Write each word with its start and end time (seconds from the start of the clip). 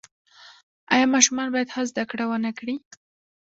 آیا 0.93 1.05
ماشومان 1.13 1.47
باید 1.53 1.71
ښه 1.73 1.83
زده 1.89 2.03
کړه 2.11 2.23
ونکړي؟ 2.27 2.75